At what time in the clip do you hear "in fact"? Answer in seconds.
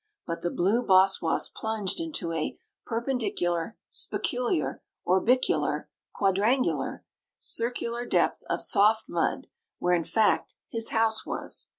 9.93-10.55